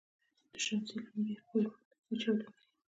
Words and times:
د 0.51 0.53
شمسي 0.65 0.95
لمبې 1.03 1.35
قوي 1.47 1.61
مقناطیسي 1.65 2.15
چاودنې 2.21 2.51
دي. 2.55 2.63